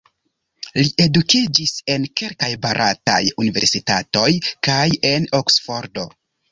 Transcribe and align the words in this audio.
Li 0.77 0.85
edukiĝis 1.05 1.73
en 1.97 2.09
kelkaj 2.21 2.51
barataj 2.65 3.21
universitatoj 3.45 4.27
kaj 4.71 4.85
en 5.15 5.35
Oksfordo. 5.45 6.13